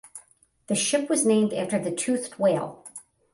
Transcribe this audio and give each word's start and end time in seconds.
The 0.65 0.73
ship 0.73 1.11
was 1.11 1.27
named 1.27 1.53
after 1.53 1.77
the 1.77 1.91
toothed 1.91 2.39
whale. 2.39 2.83